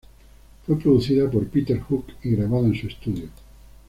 Fue 0.65 0.77
producida 0.79 1.29
por 1.29 1.47
Peter 1.49 1.79
Hook 1.79 2.05
y 2.23 2.31
grabada 2.31 2.65
en 2.65 2.73
su 2.73 2.87
estudio. 2.87 3.29